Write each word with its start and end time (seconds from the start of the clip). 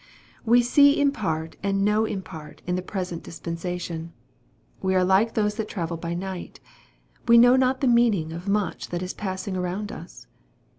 We 0.45 0.63
see 0.63 0.99
in 0.99 1.11
part 1.11 1.57
and 1.61 1.85
know 1.85 2.05
in 2.05 2.23
part 2.23 2.63
in 2.65 2.75
the 2.75 2.81
present 2.81 3.21
dispensation. 3.21 4.13
We 4.81 4.95
are 4.95 5.03
like 5.03 5.35
those 5.35 5.53
that 5.57 5.67
travel 5.67 5.95
by 5.95 6.15
night. 6.15 6.59
We 7.27 7.37
know 7.37 7.55
not 7.55 7.81
the 7.81 7.87
meaning 7.87 8.33
of 8.33 8.47
much 8.47 8.87
that 8.89 9.03
is 9.03 9.13
passing 9.13 9.55
around 9.55 9.91
us. 9.91 10.25